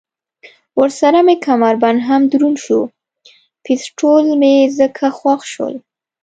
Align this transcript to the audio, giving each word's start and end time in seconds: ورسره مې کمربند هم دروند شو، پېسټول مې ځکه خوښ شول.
ورسره 0.79 1.19
مې 1.27 1.35
کمربند 1.47 1.99
هم 2.07 2.21
دروند 2.31 2.57
شو، 2.65 2.79
پېسټول 3.65 4.25
مې 4.41 4.55
ځکه 4.79 5.05
خوښ 5.17 5.41
شول. 5.53 5.75